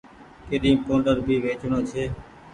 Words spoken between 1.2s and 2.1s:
ڀي ويچڻو ڇي۔